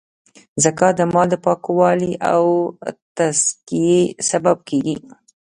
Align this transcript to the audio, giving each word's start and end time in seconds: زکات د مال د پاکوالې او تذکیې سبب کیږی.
زکات 0.63 0.93
د 0.97 1.01
مال 1.13 1.27
د 1.31 1.35
پاکوالې 1.45 2.11
او 2.31 2.43
تذکیې 3.17 3.99
سبب 4.29 4.57
کیږی. 4.69 4.95